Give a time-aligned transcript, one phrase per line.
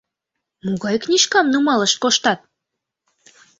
[0.65, 2.39] Могай книжкам нумалышт коштат?